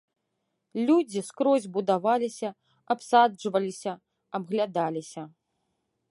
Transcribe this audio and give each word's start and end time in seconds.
Людзі 0.87 1.21
скрозь 1.27 1.67
будаваліся, 1.75 2.49
абсаджваліся, 2.95 3.91
абглядаліся. 4.39 5.23